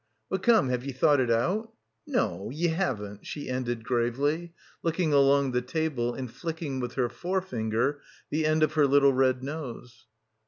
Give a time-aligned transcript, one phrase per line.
[0.31, 1.73] But come, have ye thought it out?
[2.07, 8.01] No, ye haven't," she ended gravely, looking along the table and flicking with her forefinger
[8.31, 10.07] the end of her little red nose.